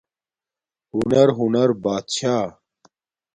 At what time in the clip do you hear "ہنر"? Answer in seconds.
0.91-1.27, 1.37-1.69